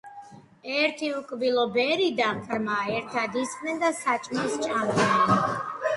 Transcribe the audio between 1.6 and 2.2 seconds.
ბერი